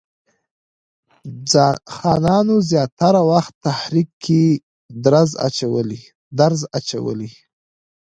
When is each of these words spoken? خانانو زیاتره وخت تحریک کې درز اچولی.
خانانو 1.95 2.55
زیاتره 2.69 3.21
وخت 3.31 3.53
تحریک 3.65 4.09
کې 4.23 4.43
درز 6.37 6.67
اچولی. 6.79 7.31